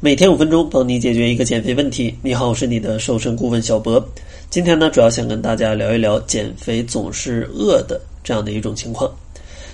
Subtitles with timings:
[0.00, 2.14] 每天五分钟，帮你解决一个减肥问题。
[2.22, 4.08] 你好，我是你的瘦身顾问小博。
[4.48, 9.12] 今天呢，主要想跟大家聊一聊减肥总是饿的这样的一种情况。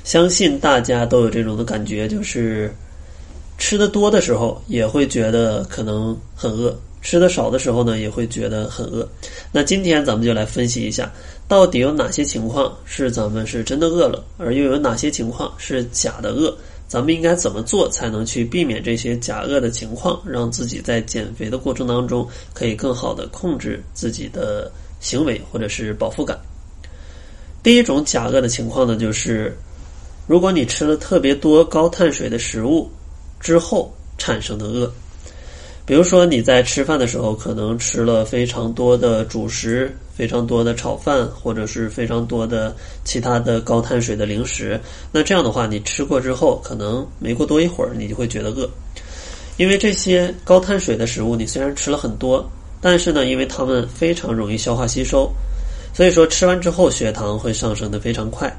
[0.02, 2.74] 相信大家都有这种的感觉，就是
[3.58, 9.06] 吃的多的时候也会觉得可能很饿，吃的少的时候呢也会觉得很饿。
[9.52, 11.12] 那今天咱们就来分析一下，
[11.46, 16.56] 到底有哪些情况是咱们是真的饿了，而又有哪些情况是假的饿。
[16.94, 26.38] 咱们应该怎么做才能去避免这些假饿的情况，让自己在减肥的过程当中可以更好的控制自己的行为或者是饱腹感？
[27.64, 29.58] 第一种假饿的情况呢，就是
[30.28, 32.88] 如果你吃了特别多高碳水的食物
[33.40, 34.88] 之后产生的饿。
[35.86, 42.74] 比如说你在吃饭的时候，可能吃了非常多的主食，非常多的炒饭，或者是非常多的
[43.04, 44.80] 其他的高碳水的零食。
[45.12, 48.66] 那这样的话，你吃过之后，可能没过多一会儿，你就会觉得饿，
[49.58, 55.30] 因为这些高碳水的食物，你虽然吃了很多，但是呢，因为它们非常容易消化吸收，
[55.92, 58.50] 所以说吃完之后血糖会上升的非常快，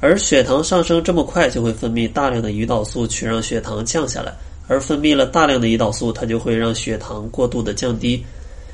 [0.00, 4.34] 而血糖上升这么快，就会分泌大量的胰岛素去让血糖降下来。
[4.72, 8.24] 而分泌了大量的胰岛素，它就会让血糖过度的降低。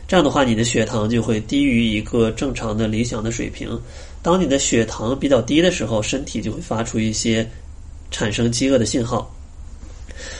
[0.06, 3.68] 这样的话，你的血糖就会低于一个正常的理想的水平。
[4.22, 7.44] 当你的血糖比较低的时候，身体就会发出一些
[8.12, 9.28] 产生饥饿的信号。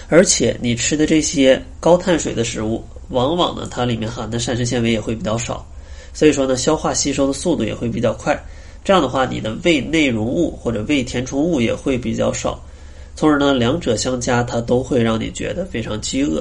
[0.09, 5.67] 而且，你吃的这些高碳水的食物，往往呢，它里面含的膳食纤维也会比较少，
[6.15, 8.41] 所以说呢，消化吸收的速度也会比较快。
[8.85, 12.63] 这样的话，你的胃内容物或者胃填充物也会比较少。
[13.19, 16.41] 从而呢，两者相加，它都会让你觉得非常饥饿。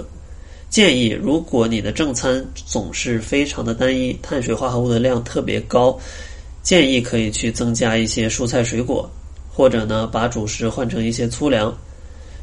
[0.70, 5.98] 建议，如果你的正餐总是非常的单一，碳水化合物的量特别高，
[6.61, 9.09] 建议可以去增加一些蔬菜水果，
[9.52, 11.75] 或者呢，把主食换成一些粗粮。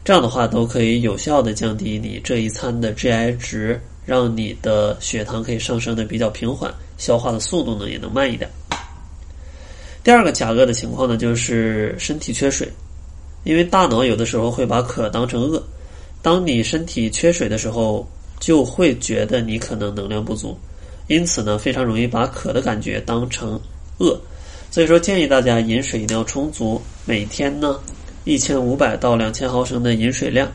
[0.05, 8.51] 这样的话，都可以有效的降低你这一餐的 GI 值，让你的血糖可以上升的比较平缓，消化的速度呢也能慢一点。
[10.03, 12.69] 第二个假饿的情况呢，就是身体缺水。
[13.45, 15.63] 因为大脑有的时候会把渴当成饿，
[16.21, 18.07] 当你身体缺水的时候，
[18.41, 20.57] 就会觉得你可能能量不足，
[21.07, 23.61] 因此呢，非常容易把渴的感觉当成
[23.99, 24.19] 饿。
[24.71, 27.79] 所以说，建议大家饮水一定要充足，每天呢
[28.25, 30.51] 一千五百到两千毫升的饮水量。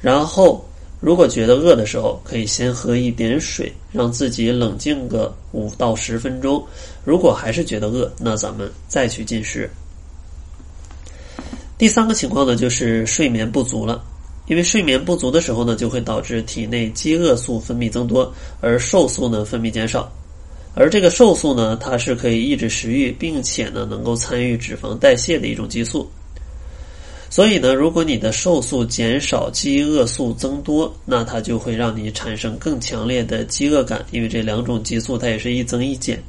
[0.00, 0.64] 然后，
[1.00, 6.62] 如果觉得饿的时候，可以先喝一点水，让自己冷静个五到十分钟。
[7.04, 9.68] 如果还是觉得饿，那咱们再去进食。
[11.82, 14.04] 第三个情况呢，就是睡眠不足了。
[14.46, 20.08] 因为睡眠不足的时候呢，就会导致体内饥饿素分泌增多，而瘦素呢分泌减少。
[20.76, 26.08] 而这个瘦素呢，它是可以抑制食欲，并且呢能够参与脂肪代谢的一种激素。
[27.28, 34.06] 所以呢，如果你的瘦素减少，饥饿素增多，那它就会让你产生更强烈的饥饿感。
[34.12, 36.22] 因为这两种激素它也是一增一减。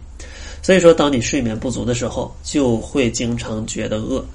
[0.63, 4.25] 所以说，当你睡眠不足的时候，就会经常觉得饿。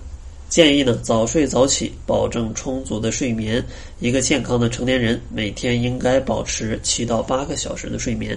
[0.48, 3.62] 建议呢，早睡早起，保证充足的睡眠。
[4.00, 8.36] 一个健康的成年人每天应该保持七到八个小时的睡眠。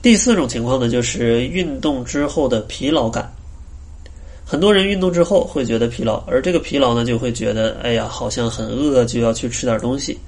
[0.00, 3.32] 第四种情况呢，就是运动之后的疲劳感。
[4.44, 10.18] 很多人运动之后会觉得疲劳，而这个疲劳呢，就会觉得哎呀，好像很饿，就要去吃点东西。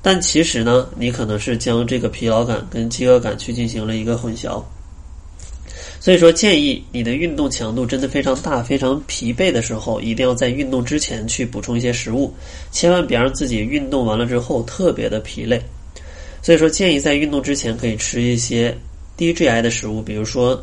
[0.00, 4.62] 但其实呢，你可能是将这个疲劳感跟饥饿感去进行了一个混淆。
[6.02, 12.34] 所以说，建议你的运动强度真的非常大、非常疲惫的时候，一定要在运动之前去补充一些食物，
[12.72, 15.62] 千万别让自己运动完了之后特别的疲累。
[16.42, 18.76] 所以说，建议在运动之前可以吃一些
[19.16, 20.60] 低 GI 的食物，比如说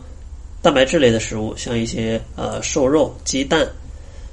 [0.61, 3.65] 蛋白质类的食物，像一些呃瘦肉、鸡蛋，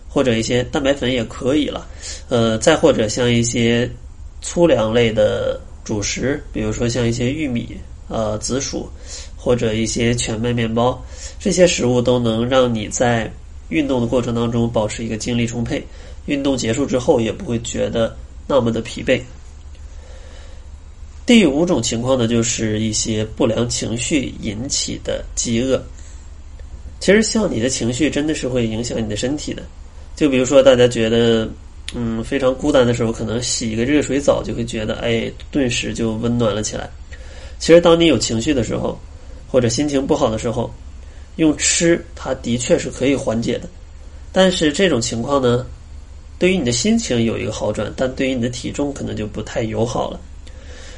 [0.08, 1.86] 或者一些蛋白粉也可以了。
[2.28, 3.88] 呃，再或者像一些
[4.42, 7.76] 粗粮类的主食，比如说像一些玉米、
[8.08, 8.90] 呃紫薯。
[9.46, 11.00] 或者一些全麦面包，
[11.38, 13.32] 这些食物都能让你在
[13.68, 15.80] 运动的过程当中保持一个精力充沛，
[16.24, 18.16] 运动结束之后也不会觉得
[18.48, 19.20] 那么的疲惫。
[21.24, 25.80] 第五种情况呢，就是一些不良情绪引起的饥饿。
[26.98, 29.62] 其实像你的情绪真的是会影响你的身体的，
[30.16, 31.48] 就比如说大家觉得
[31.94, 36.90] 嗯非常孤单的时候，可能洗一个热水澡就会觉得哎顿时就温暖了起来。
[37.60, 38.98] 其实当你有情绪的时候，
[39.48, 40.70] 或者心情不好的时候，
[41.36, 43.68] 用吃它的确是可以缓解的，
[44.32, 45.66] 但是这种情况呢，
[46.38, 50.20] 对于你的心情有一个好转，但对于你的体重可能就不太友好了。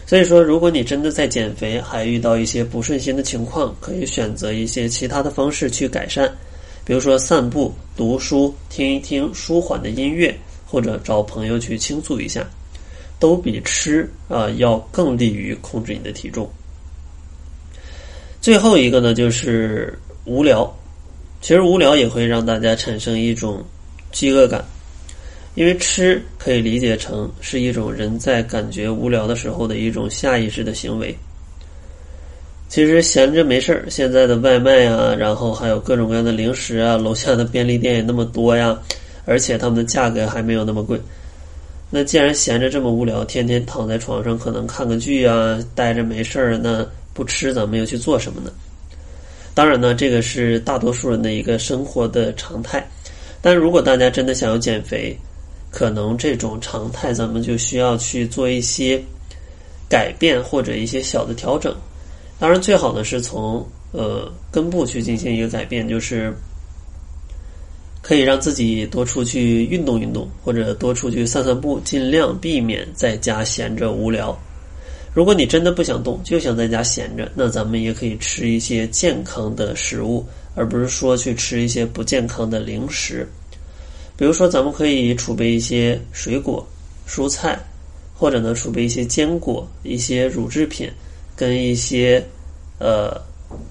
[0.07, 6.31] 所以说，如果你真的在减肥，还遇到一些不顺心的情况，可以选择一些其他的方式去改善，
[6.85, 10.35] 比如说散步、读书、听一听舒缓的音乐，
[10.67, 12.49] 或者找朋友去倾诉一下。
[13.21, 16.49] 都比吃啊要更利于控制你的体重。
[18.41, 20.73] 最后一个呢，就是无聊。
[21.41, 23.63] 其实无聊也会让大家产生一种
[24.11, 24.65] 饥饿感，
[25.55, 31.17] 因为吃可以理解成是一种人在感觉无聊的时候的一种下意识的行为。
[32.69, 38.77] 其实闲着没事儿，现在的外卖啊，然后还有各种各样的零食啊，楼下的便利店也那么多呀，
[39.25, 41.01] 而且他们的价格还没有那么贵。
[41.89, 46.87] 那既然闲着这么无聊，天天躺在床上可能看个剧啊，待着没事儿，那。
[47.19, 48.53] 不吃，咱们又去做什么呢？
[49.53, 52.89] 当然呢，这个是大多数人的一个生活的常态。
[53.43, 55.19] 但如果大家真的想要减肥，
[55.73, 59.03] 可能这种常态咱们就需要去做一些
[59.89, 61.75] 改变或者一些小的调整。
[62.39, 66.33] 当然，最好的是从呃根部去进行一个改变，就是
[68.01, 74.39] 可以让自己多出去运动运动，或者多出去散散步，尽量避免在家闲着无聊。
[75.19, 80.25] 如果你真的不想动，就想在家闲着，那咱们也可以吃一些健康的食物，
[80.55, 83.29] 而不是说去吃一些不健康的零食。
[84.17, 86.65] 比如说，咱们可以储备一些水果、
[87.09, 87.59] 蔬菜，
[88.15, 90.89] 或者呢，储备一些坚果、一些乳制品，
[91.35, 92.25] 跟一些
[92.79, 93.21] 呃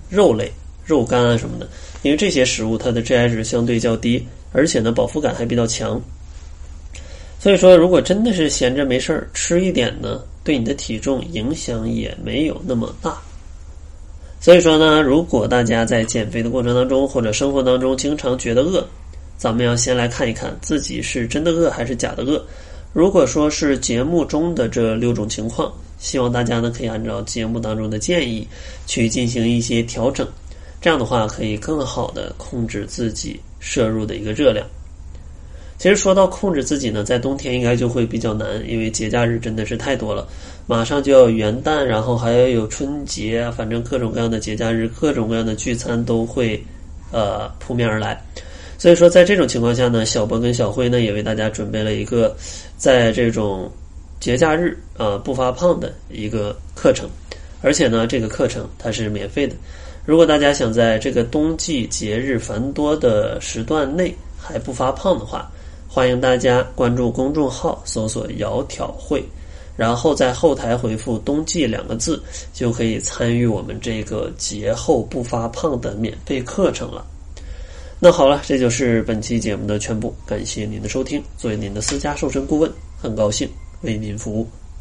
[0.09, 0.51] 肉类、
[0.85, 1.65] 肉干啊什么的。
[2.01, 4.21] 因为这些食物它的 GI 值相对较低，
[4.51, 5.97] 而且呢，饱腹感还比较强。
[7.39, 10.21] 所以说，如果真的是闲着没事儿，吃一点呢。
[10.47, 13.17] 对你的体重影响也没有那么大，
[14.39, 18.81] 所以说呢，如果大家在减肥的过程当中或者生活当中经常觉得饿，
[19.37, 22.41] 咱们要先来看一看自己是真的饿还是假的饿。
[22.93, 28.47] 如果说是节目中的这六种情况，希望大家呢可以按照节目当中的建议
[28.85, 30.25] 去进行一些调整，
[30.79, 34.65] 这样的话可以更好的控制自己摄入的一个热量。
[35.77, 40.27] 其实说到控制自己呢，在冬天应该就会比较难，因为节假日真的是太多了，
[40.65, 46.59] 马上就要元旦，然后还要有春节，反正各种各样的节假日，各种各样的聚餐都会
[47.11, 48.19] 呃扑面而来。
[48.79, 52.35] 所以说，在这种情况下呢，小博跟小辉呢也为大家准备了一个
[52.75, 53.71] 在这种
[54.19, 57.07] 节假日啊不发胖的一个课程，
[57.61, 59.55] 而且呢，这个课程它是免费的。
[60.05, 65.51] 如果大家想在这个冬季节日繁多的时段内还不发胖的话，
[65.89, 69.23] 欢迎大家关注公众号，搜索“窈窕会”，
[69.75, 72.21] 然后在后台回复“冬季”两个字，
[72.53, 77.05] 就可以参与我们这个节后不发胖的免费课程了。
[77.99, 81.23] 那好了，这就是本期节目的全部，感谢您的收听。
[81.37, 83.49] 作为您的私家瘦身顾问，很高兴
[83.81, 84.47] 为您服务。